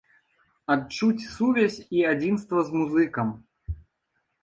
[0.75, 3.27] Адчуць сувязь і адзінства з музыкам.